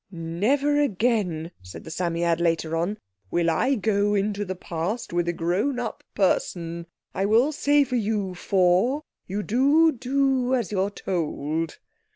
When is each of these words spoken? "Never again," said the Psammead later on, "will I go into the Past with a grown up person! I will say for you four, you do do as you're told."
"Never 0.09 0.79
again," 0.81 1.51
said 1.61 1.83
the 1.83 1.91
Psammead 1.91 2.39
later 2.41 2.75
on, 2.75 2.97
"will 3.29 3.51
I 3.51 3.75
go 3.75 4.15
into 4.15 4.43
the 4.43 4.55
Past 4.55 5.13
with 5.13 5.27
a 5.27 5.31
grown 5.31 5.77
up 5.77 6.03
person! 6.15 6.87
I 7.13 7.27
will 7.27 7.51
say 7.51 7.83
for 7.83 7.97
you 7.97 8.33
four, 8.33 9.03
you 9.27 9.43
do 9.43 9.91
do 9.91 10.55
as 10.55 10.71
you're 10.71 10.89
told." 10.89 11.77